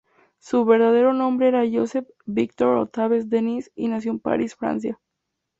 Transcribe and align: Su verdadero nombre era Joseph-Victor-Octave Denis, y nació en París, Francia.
Su 0.39 0.65
verdadero 0.65 1.13
nombre 1.13 1.47
era 1.49 1.61
Joseph-Victor-Octave 1.71 3.23
Denis, 3.25 3.69
y 3.75 3.87
nació 3.87 4.09
en 4.13 4.19
París, 4.19 4.55
Francia. 4.55 4.99